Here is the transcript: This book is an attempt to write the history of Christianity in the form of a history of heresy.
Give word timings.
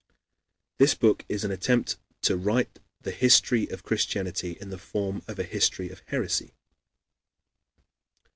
This 0.79 0.95
book 0.95 1.23
is 1.29 1.43
an 1.43 1.51
attempt 1.51 1.97
to 2.23 2.35
write 2.35 2.79
the 3.01 3.11
history 3.11 3.67
of 3.67 3.83
Christianity 3.83 4.57
in 4.59 4.71
the 4.71 4.79
form 4.79 5.21
of 5.27 5.37
a 5.37 5.43
history 5.43 5.91
of 5.91 6.01
heresy. 6.07 6.55